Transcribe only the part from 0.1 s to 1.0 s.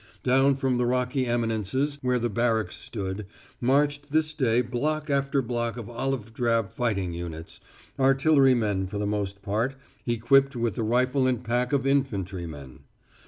Down from the